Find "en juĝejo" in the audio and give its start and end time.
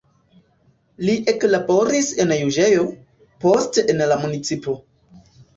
2.25-2.87